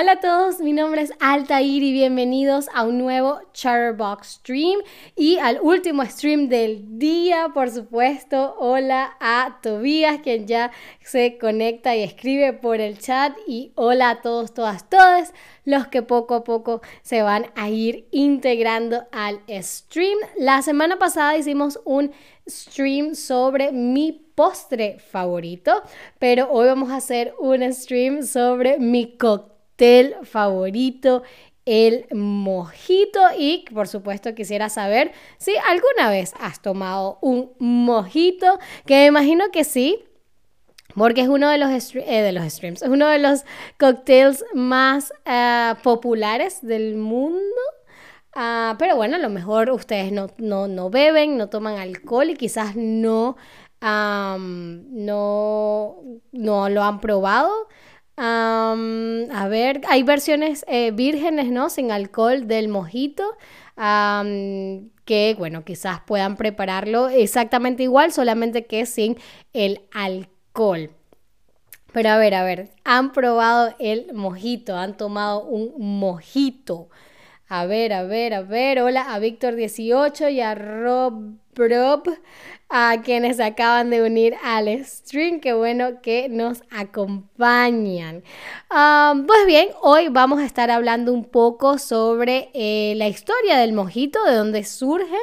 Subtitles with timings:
[0.00, 4.78] Hola a todos, mi nombre es Altair y bienvenidos a un nuevo Chatterbox Stream
[5.16, 8.54] y al último stream del día, por supuesto.
[8.60, 10.70] Hola a Tobías, quien ya
[11.02, 15.34] se conecta y escribe por el chat y hola a todos, todas, todas
[15.64, 20.18] los que poco a poco se van a ir integrando al stream.
[20.36, 22.12] La semana pasada hicimos un
[22.48, 25.82] stream sobre mi postre favorito,
[26.20, 29.57] pero hoy vamos a hacer un stream sobre mi cóctel
[30.24, 31.22] favorito,
[31.64, 38.94] el mojito y por supuesto quisiera saber si alguna vez has tomado un mojito, que
[38.94, 40.02] me imagino que sí,
[40.96, 43.44] porque es uno de los, eh, de los streams, es uno de los
[43.78, 47.42] cócteles más eh, populares del mundo.
[48.34, 52.76] Ah, pero bueno, a lo mejor ustedes no, no, beben, no toman alcohol y quizás
[52.76, 53.36] no,
[53.82, 54.76] no,
[56.32, 57.68] no lo han probado
[58.72, 61.70] a ver, hay versiones eh, vírgenes, ¿no?
[61.70, 63.36] Sin alcohol del mojito.
[63.76, 69.16] que bueno, quizás puedan prepararlo exactamente igual, solamente que sin
[69.52, 70.90] el alcohol.
[71.92, 76.90] Pero a ver, a ver, han probado el mojito, han tomado un mojito.
[77.50, 78.78] A ver, a ver, a ver.
[78.78, 82.02] Hola a Víctor18 y a Rob Rob,
[82.68, 85.40] a quienes acaban de unir al stream.
[85.40, 88.22] Qué bueno que nos acompañan.
[88.68, 94.22] pues bien, hoy vamos a estar hablando un poco sobre eh, la historia del mojito,
[94.24, 95.16] de dónde surge.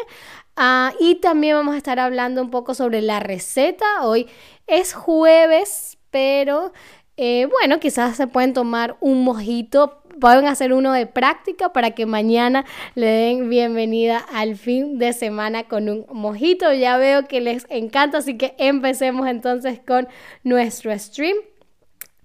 [0.55, 3.85] Ah, y también vamos a estar hablando un poco sobre la receta.
[4.01, 4.27] Hoy
[4.65, 6.73] es jueves, pero
[7.17, 12.05] eh, bueno, quizás se pueden tomar un mojito pueden hacer uno de práctica para que
[12.05, 16.71] mañana le den bienvenida al fin de semana con un mojito.
[16.73, 20.07] Ya veo que les encanta, así que empecemos entonces con
[20.43, 21.35] nuestro stream.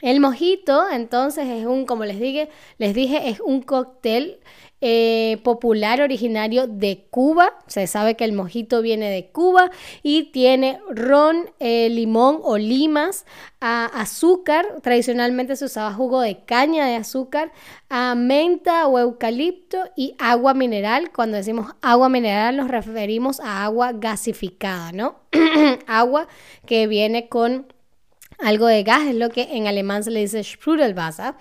[0.03, 4.41] El mojito, entonces, es un, como les dije, les dije, es un cóctel
[4.83, 7.53] eh, popular originario de Cuba.
[7.67, 9.71] Se sabe que el mojito viene de Cuba
[10.03, 13.27] y tiene ron, eh, limón o limas,
[13.61, 14.65] azúcar.
[14.83, 17.53] Tradicionalmente se usaba jugo de caña de azúcar,
[18.17, 21.11] menta o eucalipto y agua mineral.
[21.13, 25.17] Cuando decimos agua mineral nos referimos a agua gasificada, ¿no?
[25.87, 26.27] agua
[26.65, 27.67] que viene con
[28.43, 31.35] algo de gas, es lo que en alemán se le dice Sprudelwasser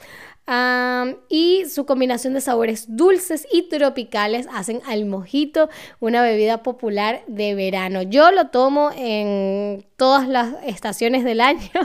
[1.30, 7.54] y su combinación de sabores dulces y tropicales hacen al mojito una bebida popular de
[7.54, 8.02] verano.
[8.02, 11.70] Yo lo tomo en todas las estaciones del año.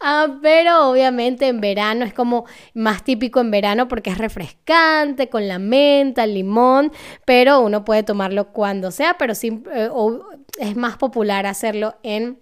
[0.00, 5.48] Ah, pero obviamente en verano es como más típico en verano porque es refrescante, con
[5.48, 6.92] la menta, el limón,
[7.24, 9.90] pero uno puede tomarlo cuando sea, pero eh,
[10.58, 12.38] es más popular hacerlo en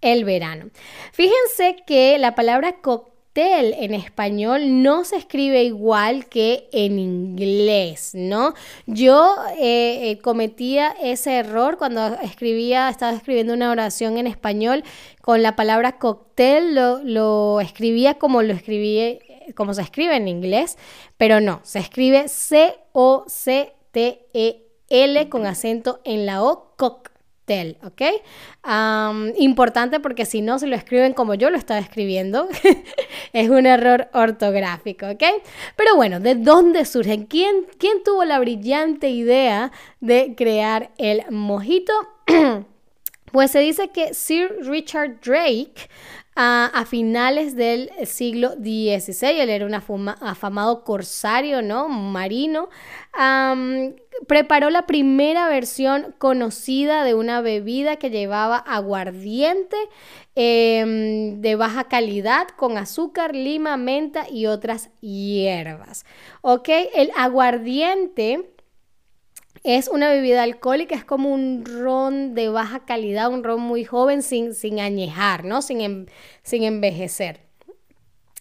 [0.00, 0.70] el verano.
[1.12, 8.54] Fíjense que la palabra cóctel en español no se escribe igual que en inglés, ¿no?
[8.86, 14.82] Yo eh, eh, cometía ese error cuando escribía, estaba escribiendo una oración en español
[15.22, 19.20] con la palabra cóctel, lo, escribía como lo escribí,
[19.54, 20.76] como se escribe en inglés,
[21.16, 22.88] pero no, se escribe C-O-C-T-E-L
[25.28, 26.74] con acento en la O,
[27.82, 28.02] ¿ok?
[29.38, 32.48] importante porque si no se lo escriben como yo lo estaba escribiendo,
[33.32, 35.22] es un error ortográfico, ¿ok?
[35.76, 37.26] Pero bueno, ¿de dónde surge?
[37.26, 41.92] ¿Quién, quién tuvo la brillante idea de crear el mojito?
[43.32, 45.88] pues se dice que Sir Richard Drake
[46.40, 49.40] a, finales del siglo XVI.
[49.40, 51.88] Él era un afamado corsario, ¿no?
[51.88, 52.68] Marino.
[54.28, 59.76] preparó la primera versión conocida de una bebida que llevaba aguardiente
[60.36, 66.06] em, de baja calidad con azúcar, lima, menta y otras hierbas.
[66.42, 66.68] ¿Ok?
[66.94, 68.48] El aguardiente
[69.64, 74.22] es una bebida alcohólica, es como un ron de baja calidad, un ron muy joven
[74.22, 75.62] sin, sin añejar, ¿no?
[75.62, 76.08] Sin,
[76.42, 77.40] sin envejecer.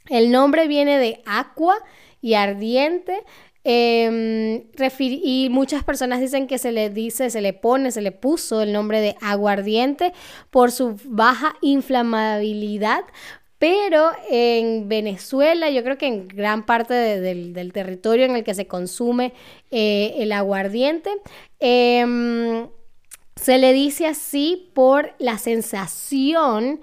[0.10, 1.76] El nombre viene de aqua
[2.22, 3.24] y ardiente.
[3.64, 4.64] Em,
[5.00, 8.72] y muchas personas dicen que se le dice, se le pone, se le puso el
[8.72, 10.14] nombre de aguardiente
[10.52, 13.04] por su baja inflamabilidad,
[13.60, 18.68] pero en Venezuela, yo creo que en gran parte del, territorio en el que se
[18.68, 19.34] consume
[19.72, 21.10] eh, el aguardiente,
[21.60, 22.68] em,
[23.36, 26.82] se le dice así por la sensación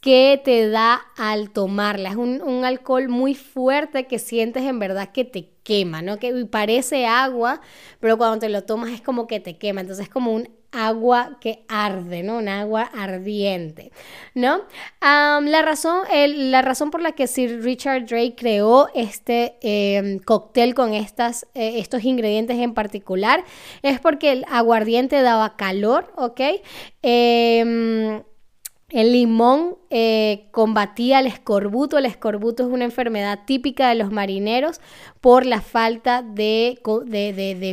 [0.00, 2.10] que te da al tomarla.
[2.10, 6.18] Es un, un, alcohol muy fuerte que sientes en verdad que te quema, ¿no?
[6.18, 7.60] Que parece agua,
[8.00, 9.80] pero cuando te lo tomas es como que te quema.
[9.80, 12.38] Entonces es como un agua que arde, ¿no?
[12.38, 13.92] Un agua ardiente,
[14.34, 14.60] ¿no?
[15.00, 20.92] la, razón, la razón por la que Sir Richard Drake creó este em, cóctel con
[20.92, 23.44] estas, eh, estos ingredientes en particular
[23.82, 26.40] es porque el aguardiente daba calor, ¿ok?
[27.02, 28.22] Em,
[28.90, 31.96] el limón eh, combatía el escorbuto.
[31.96, 34.78] El escorbuto es una enfermedad típica de los marineros
[35.22, 36.78] por la falta de,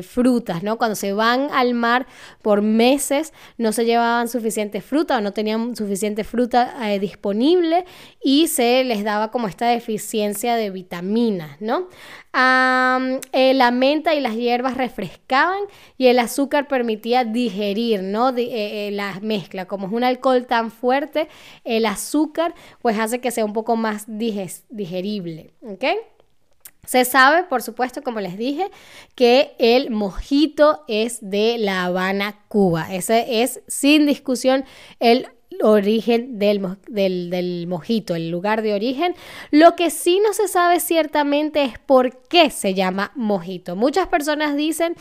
[0.08, 0.78] frutas, ¿no?
[0.78, 2.08] Cuando se van al mar
[2.42, 7.84] por meses no se llevaban suficiente fruta o no tenían suficiente fruta eh, disponible
[8.24, 11.90] y se les daba como esta deficiencia de vitaminas, ¿no?
[12.36, 15.60] Eh, la menta y las hierbas refrescaban
[15.98, 18.32] y el azúcar permitía digerir, ¿no?
[18.32, 19.66] La mezcla.
[19.66, 21.28] Como es un alcohol tan fuerte,
[21.64, 22.13] el azúcar
[22.82, 25.86] pues hace que sea un poco más digerible, ¿ok?
[26.86, 28.70] Se sabe, por supuesto, como les dije,
[29.16, 32.94] que el mojito es de La Habana, Cuba.
[32.94, 34.66] Ese es, sin discusión,
[35.00, 35.28] el
[35.62, 36.60] origen del,
[37.68, 39.16] mojito, el lugar de origen.
[39.50, 43.78] Lo que sí no se sabe ciertamente es por qué se llama mojito.
[43.78, 44.96] Muchas personas dicen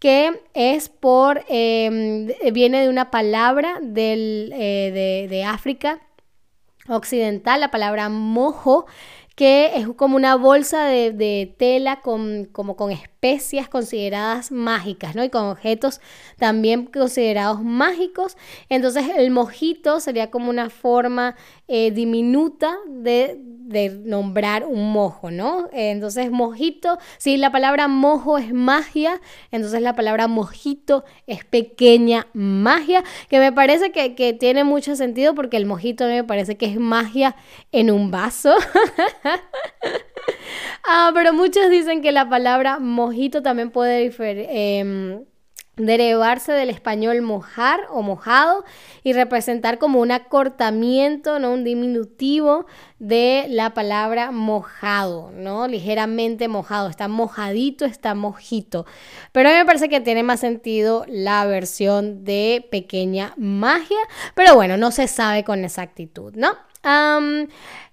[0.00, 6.00] que es por, em, viene de una palabra del, eh, de África
[6.88, 8.86] occidental, la palabra mojo,
[9.38, 15.22] que es como una bolsa de, tela con, como con especias consideradas mágicas, ¿no?
[15.22, 16.00] Y con objetos
[16.38, 18.36] también considerados mágicos.
[18.68, 21.36] Entonces el mojito sería como una forma
[21.68, 23.38] eh, diminuta de,
[24.04, 25.68] nombrar un mojo, ¿no?
[25.72, 29.20] entonces mojito, si la palabra mojo es magia,
[29.50, 35.34] entonces la palabra mojito es pequeña magia, que me parece que, que tiene mucho sentido
[35.34, 37.36] porque el mojito me parece que es magia
[37.70, 38.56] en un vaso.
[40.88, 44.10] ah, pero muchos dicen que la palabra mojito también puede
[44.78, 45.24] em,
[45.78, 48.64] derivarse del español mojar o mojado
[49.02, 51.52] y representar como un acortamiento, ¿no?
[51.52, 52.66] un diminutivo
[52.98, 55.68] de la palabra mojado, ¿no?
[55.68, 58.86] Ligeramente mojado, está mojadito, está mojito.
[59.32, 63.98] Pero a mí me parece que tiene más sentido la versión de pequeña magia,
[64.34, 66.56] pero bueno, no se sabe con exactitud, ¿no?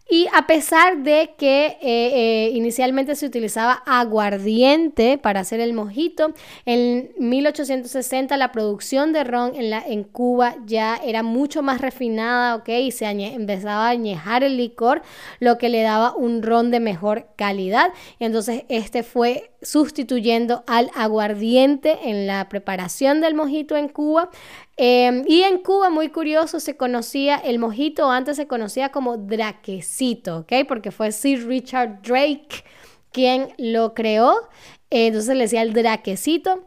[0.07, 6.34] Y a pesar de que eh, eh, inicialmente se utilizaba aguardiente para hacer el mojito,
[6.66, 12.56] en 1860 la producción de ron en, la, en Cuba ya era mucho más refinada,
[12.56, 12.69] ¿ok?
[12.69, 15.02] Y se empezaba a añejar el licor,
[15.40, 17.92] lo que le daba un ron de mejor calidad.
[18.19, 24.30] Y entonces este fue sustituyendo al aguardiente en la preparación del mojito en Cuba.
[24.78, 29.94] Em, y en Cuba, muy curioso, se conocía el mojito, antes se conocía como draquecito,
[30.39, 30.53] ¿ok?
[30.68, 32.63] Porque fue Sir Richard Drake
[33.12, 34.50] quien lo creó,
[34.89, 36.65] entonces le decía el draquecito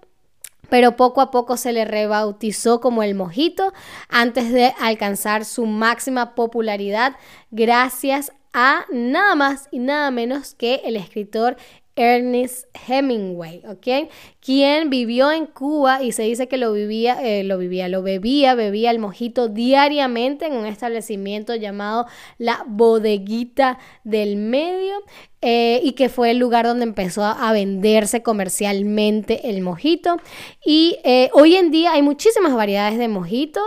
[0.69, 3.72] pero poco a poco se le rebautizó como el mojito
[4.08, 7.16] antes de alcanzar su máxima popularidad
[7.50, 11.56] gracias a nada más y nada menos que el escritor
[11.98, 14.08] Ernest Hemingway, ¿ok?
[14.40, 18.54] Quien vivió en Cuba y se dice que lo vivía, eh, lo vivía, lo bebía,
[18.54, 22.06] bebía el mojito diariamente en un establecimiento llamado
[22.38, 24.94] la Bodeguita del Medio
[25.42, 30.18] eh, y que fue el lugar donde empezó a, venderse comercialmente el mojito.
[30.64, 33.60] Y eh, hoy en día hay muchísimas variedades de mojito.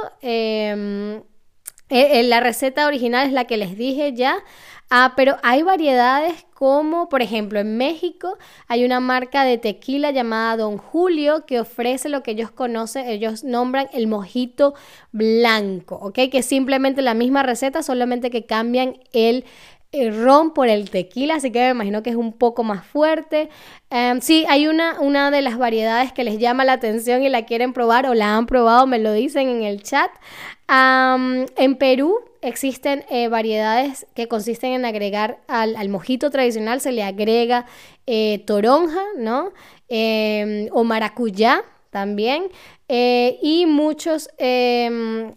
[1.91, 4.37] Em, la receta original es la que les dije ya.
[4.89, 10.57] Ah, pero hay variedades como, por ejemplo, en México hay una marca de tequila llamada
[10.57, 14.73] Don Julio que ofrece lo que ellos conocen, ellos nombran el mojito
[15.13, 16.19] blanco, ¿ok?
[16.29, 19.45] Que es simplemente la misma receta, solamente que cambian el
[19.93, 23.49] ron por el tequila, así que me imagino que es un poco más fuerte.
[23.89, 27.45] Em, sí, hay una, una de las variedades que les llama la atención y la
[27.45, 30.11] quieren probar o la han probado, me lo dicen en el chat.
[30.69, 37.65] en Perú existen eh, variedades que consisten en agregar al, mojito tradicional, se le agrega
[38.07, 39.51] eh, toronja, ¿no?
[39.87, 42.45] Em, o maracuyá también.
[42.87, 45.35] Eh, y muchos em,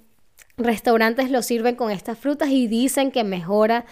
[0.56, 3.84] restaurantes lo sirven con estas frutas y dicen que mejora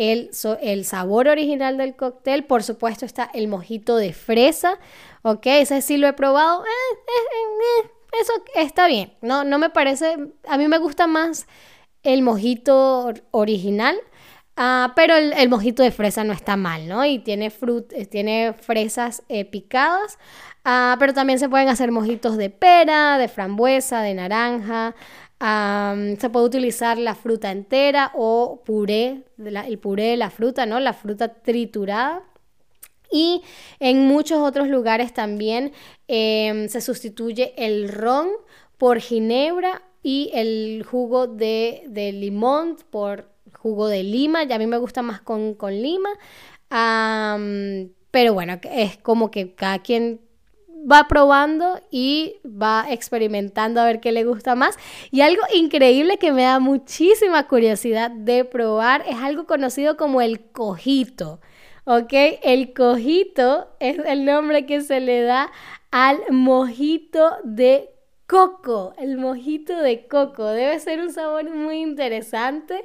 [0.00, 0.30] el,
[0.62, 2.44] el, sabor original del cóctel.
[2.44, 4.78] Por supuesto está el mojito de fresa,
[5.22, 5.44] ¿ok?
[5.44, 6.64] Ese sí lo he probado.
[8.18, 9.12] eso está bien.
[9.20, 10.16] No, no me parece,
[10.48, 11.46] a mí me gusta más
[12.02, 13.94] el mojito original,
[14.56, 17.04] ah, pero el, mojito de fresa no está mal, ¿no?
[17.04, 20.18] Y tiene, frut, eh, tiene fresas eh, picadas,
[20.64, 24.94] ah, pero también se pueden hacer mojitos de pera, de frambuesa, de naranja.
[25.40, 30.80] Se puede utilizar la fruta entera o puré, el puré de la fruta, ¿no?
[30.80, 32.22] La fruta triturada.
[33.10, 33.42] Y
[33.80, 35.72] en muchos otros lugares también
[36.08, 38.28] em, se sustituye el ron
[38.78, 41.82] por ginebra y el jugo de,
[42.14, 44.44] limón por jugo de lima.
[44.44, 46.10] Ya a mí me gusta más con, lima.
[48.10, 50.20] pero bueno, es como que cada quien
[50.90, 54.76] va probando y va experimentando a ver qué le gusta más.
[55.10, 60.40] Y algo increíble que me da muchísima curiosidad de probar es algo conocido como el
[60.40, 61.40] cojito.
[61.84, 62.12] ¿Ok?
[62.42, 65.50] El cojito es el nombre que se le da
[65.90, 67.90] al mojito de
[68.26, 68.94] coco.
[68.96, 70.46] El mojito de coco.
[70.46, 72.84] Debe ser un sabor muy interesante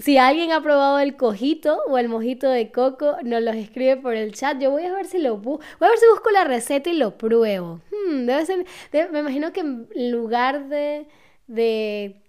[0.00, 4.14] si alguien ha probado el cojito o el mojito de coco, nos los escribe por
[4.14, 4.58] el chat.
[4.58, 7.18] Yo voy a ver si lo voy a ver si busco la receta y lo
[7.18, 7.80] pruebo.
[7.90, 8.66] Hmm, debe ser,
[9.12, 11.06] me imagino que en lugar de,
[11.46, 12.22] de,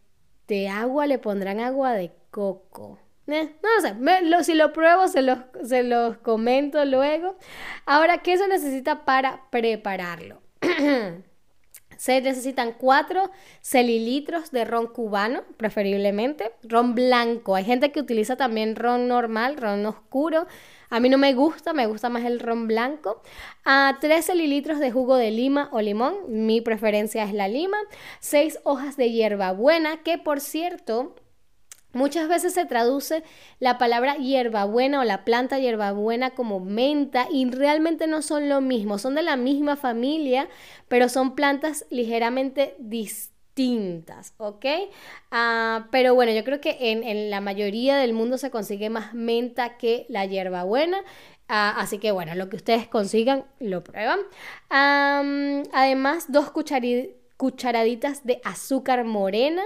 [0.47, 2.99] de agua le pondrán agua de coco.
[3.27, 3.69] Eh, no
[4.27, 7.37] lo sé, si lo pruebo se los, se los comento luego.
[7.85, 10.41] Ahora, ¿qué se necesita para prepararlo?
[12.01, 13.29] Se necesitan 4
[13.62, 17.53] celilitros de ron cubano, preferiblemente, ron blanco.
[17.53, 20.48] Hay gente que utiliza también ron normal, ron oscuro.
[20.89, 23.22] A mí no me gusta, me gusta más el ron blanco.
[23.65, 27.77] A 3 celilitros de jugo de lima o limón, mi preferencia es la lima.
[28.20, 31.13] 6 hojas de hierbabuena, que por cierto,
[31.93, 33.24] Muchas veces se traduce
[33.60, 38.98] la palabra hierbabuena o la planta hierbabuena como menta y realmente no son lo mismo,
[38.98, 40.48] son de la misma familia,
[40.88, 44.65] pero son plantas ligeramente distintas, ¿ok?
[45.31, 49.77] Ah, pero bueno, yo creo que en, la mayoría del mundo se consigue más menta
[49.77, 51.03] que la hierbabuena.
[51.50, 54.19] Ah, así que bueno, lo que ustedes consigan, lo prueban.
[54.69, 56.51] además, dos
[57.36, 59.63] cucharaditas de azúcar morena.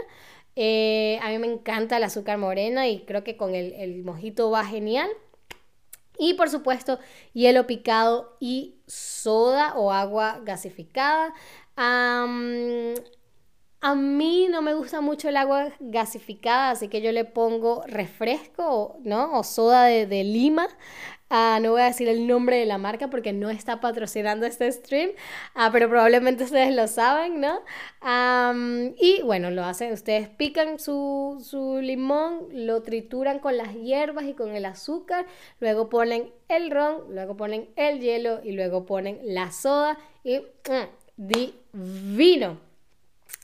[0.55, 4.65] Eh, a mí me encanta el azúcar morena y creo que con el, mojito va
[4.65, 5.09] genial.
[6.17, 6.99] Y por supuesto,
[7.33, 11.33] hielo picado y soda o agua gasificada.
[11.75, 12.25] a
[13.95, 19.37] mí no me gusta mucho el agua gasificada, así que yo le pongo refresco, ¿no?
[19.37, 20.67] O soda de lima.
[21.29, 24.71] Ah, no voy a decir el nombre de la marca porque no está patrocinando este
[24.71, 25.09] stream,
[25.55, 27.61] ah, pero probablemente ustedes lo saben, ¿no?
[28.97, 34.33] y bueno, lo hacen, ustedes pican su, su, limón, lo trituran con las hierbas y
[34.33, 35.25] con el azúcar,
[35.59, 40.87] luego ponen el ron, luego ponen el hielo y luego ponen la soda y mm,
[41.17, 42.59] divino.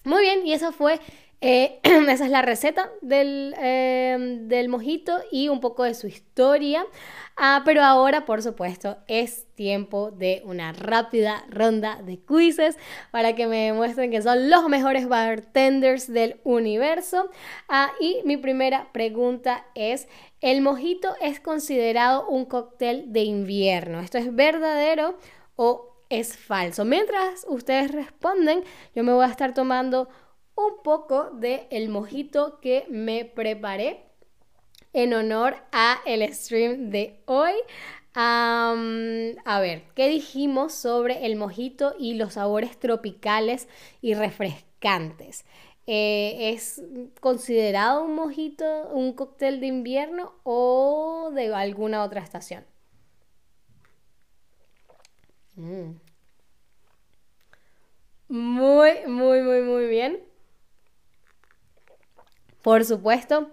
[0.03, 0.99] Muy bien, y eso fue
[1.43, 6.85] eh, esa es la receta del, em, del, mojito y un poco de su historia.
[7.35, 12.77] Ah, pero ahora, por supuesto, es tiempo de una rápida ronda de quizzes
[13.09, 17.31] para que me demuestren que son los mejores bartenders del universo.
[17.67, 20.07] Ah, y mi primera pregunta es,
[20.41, 23.99] ¿el mojito es considerado un cóctel de invierno?
[23.99, 25.17] ¿Esto es verdadero
[25.55, 26.85] o es falso?
[26.85, 30.07] Mientras ustedes responden, yo me voy a estar tomando
[30.67, 34.03] un poco de el mojito que me preparé
[34.93, 37.53] en honor a el stream de hoy.
[38.13, 43.67] a ver, ¿qué dijimos sobre el mojito y los sabores tropicales
[44.01, 45.45] y refrescantes?
[45.87, 46.81] Eh, ¿Es
[47.19, 52.65] considerado un mojito un cóctel de invierno o de alguna otra estación?
[55.55, 55.95] Mm.
[58.29, 60.30] Muy, muy, muy, muy bien.
[62.61, 63.49] Por supuesto,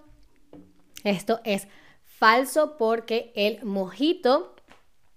[1.05, 1.69] esto es
[2.05, 4.55] falso porque el mojito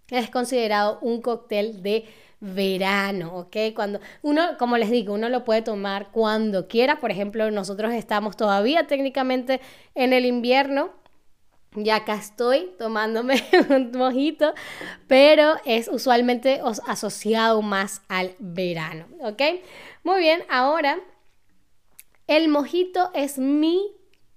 [0.10, 2.06] es considerado un cóctel de
[2.40, 3.56] verano, ¿ok?
[3.76, 7.00] Cuando uno, como les digo, uno lo puede tomar cuando quiera.
[7.00, 9.62] Por ejemplo, nosotros estamos todavía técnicamente
[9.96, 10.90] en el invierno.
[11.74, 14.54] Ya acá estoy tomándome un mojito,
[15.08, 19.42] pero es usualmente asociado más al verano, ¿ok?
[20.04, 21.00] Muy bien, ahora
[22.32, 23.92] el mojito es mi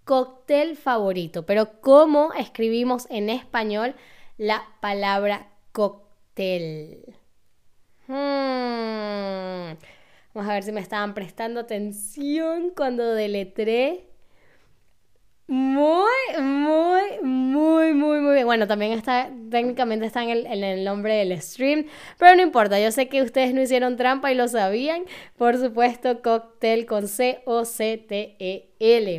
[0.05, 3.95] cóctel favorito, pero ¿cómo escribimos en español
[4.37, 7.15] la palabra cóctel?
[8.09, 9.79] Hmm.
[10.35, 14.09] Vamos a ver si me estaban prestando atención cuando deletré
[15.47, 16.11] muy,
[16.41, 18.47] muy, muy, muy, muy bien.
[18.47, 21.87] Bueno, también está, técnicamente está en el, en el, nombre del stream,
[22.19, 25.05] pero no importa, yo sé que ustedes no hicieron trampa y lo sabían.
[25.37, 27.51] Por supuesto, cóctel con C-O-C-T-E-L.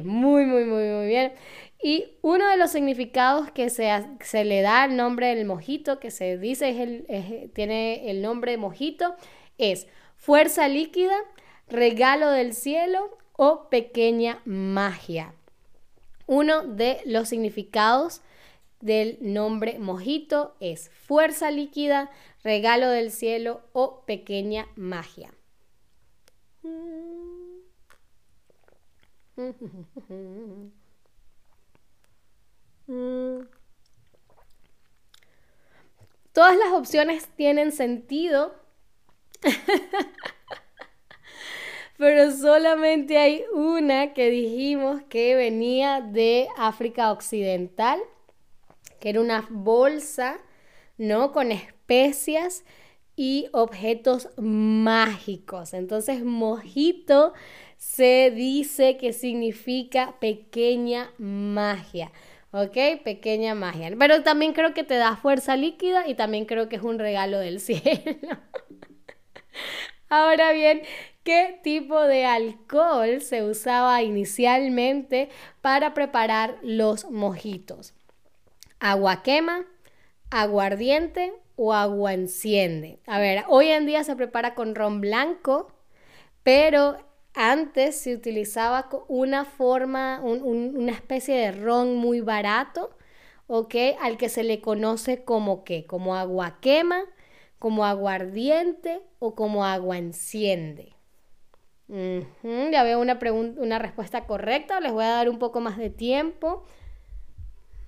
[0.03, 1.33] Muy, muy, muy, muy bien.
[1.81, 3.89] Y uno de los significados que se,
[4.21, 8.51] se le da al nombre del mojito, que se dice es el, tiene el nombre
[8.51, 9.15] de mojito,
[9.57, 11.15] es fuerza líquida,
[11.67, 15.33] regalo del cielo o pequeña magia.
[16.27, 18.22] Uno de los significados
[18.82, 22.12] del nombre mojito es fuerza líquida,
[22.44, 25.34] regalo del cielo o pequeña magia.
[36.32, 38.55] Todas las opciones tienen sentido,
[41.97, 47.99] pero solamente hay una que dijimos que venía de África Occidental,
[48.99, 50.39] que era una bolsa,
[50.97, 51.31] ¿no?
[51.31, 52.65] Con especias
[53.15, 55.73] y objetos mágicos.
[55.73, 57.33] Entonces, mojito
[57.77, 62.11] se dice que significa pequeña magia.
[62.51, 62.77] ¿Ok?
[63.03, 63.91] Pequeña magia.
[63.99, 67.39] Pero también creo que te da fuerza líquida y también creo que es un regalo
[67.39, 68.37] del cielo.
[70.09, 70.81] Ahora bien,
[71.25, 75.29] ¿qué tipo de alcohol se usaba inicialmente
[75.60, 77.96] para preparar los mojitos?
[78.79, 79.65] ¿Agua quema,
[80.29, 83.00] aguardiente o agua enciende?
[83.08, 85.74] A ver, hoy en día se prepara con ron blanco,
[86.44, 86.98] pero
[87.34, 92.96] antes se utilizaba una forma, una especie de ron muy barato,
[93.48, 93.75] ¿ok?
[94.00, 97.03] Al que se le conoce como qué, como agua quema,
[97.58, 100.94] como aguardiente o como agua enciende.
[102.71, 103.19] Ya veo una,
[103.57, 106.65] una respuesta correcta, les voy a dar un poco más de tiempo.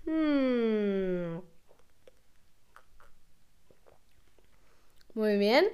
[0.05, 1.39] Hmm.
[5.13, 5.65] Muy bien.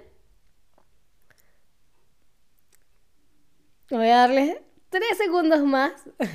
[3.90, 4.58] Voy a darles
[4.90, 5.94] tres segundos más.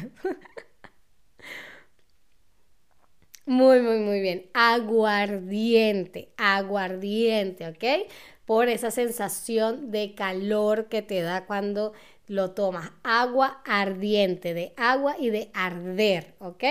[3.47, 4.51] Muy, muy, muy bien.
[4.55, 8.11] Aguardiente, aguardiente, ¿ok?
[8.49, 11.93] Por esa sensación de calor que te da cuando
[12.29, 12.93] lo tomas.
[13.03, 16.65] Agua ardiente, de agua y de arder, ¿ok?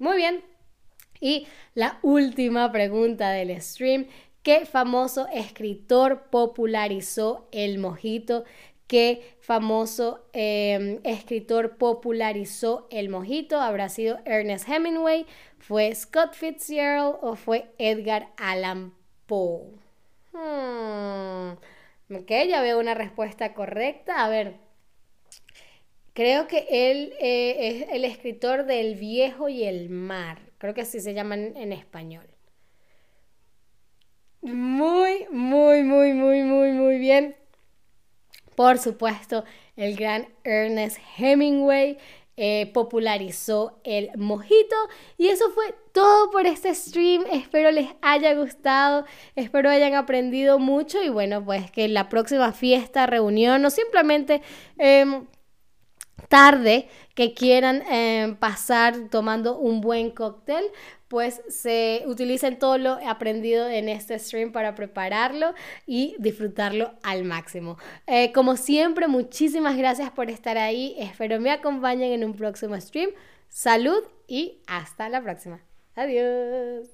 [0.00, 0.42] Muy bien.
[1.20, 4.08] Y la última pregunta del stream.
[4.42, 8.42] ¿Qué famoso escritor popularizó el mojito?
[8.88, 13.60] qué famoso em, escritor popularizó el mojito.
[13.60, 15.26] ¿Habrá sido Ernest Hemingway?
[15.60, 18.92] ¿Fue Scott Fitzgerald o fue Edgar Allan
[19.26, 19.89] Poe?
[20.32, 21.52] Hmm,
[22.14, 24.24] ok, ya veo una respuesta correcta.
[24.24, 24.58] A ver,
[26.12, 30.38] creo que él eh, es el escritor del viejo y el mar.
[30.58, 32.26] Creo que así se llaman en español.
[34.42, 37.36] Muy, muy, muy, muy, muy, muy bien
[38.60, 41.96] por supuesto, el gran Ernest Hemingway
[42.42, 44.74] eh, popularizó el mojito.
[45.18, 47.24] Y eso fue todo por este stream.
[47.30, 49.04] Espero les haya gustado,
[49.36, 54.40] espero hayan aprendido mucho y bueno, pues que la próxima fiesta, reunión o simplemente...
[54.78, 55.26] Em,
[56.28, 60.64] tarde que quieran em, pasar tomando un buen cóctel,
[61.10, 67.78] pues se utilicen todo lo aprendido en este stream para prepararlo y disfrutarlo al máximo.
[68.06, 70.94] Eh, como siempre, muchísimas gracias por estar ahí.
[70.98, 73.10] Espero me acompañen en un próximo stream.
[73.48, 75.60] Salud y hasta la próxima.
[75.96, 76.86] Adiós.